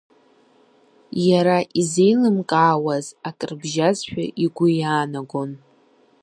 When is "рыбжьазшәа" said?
3.47-4.23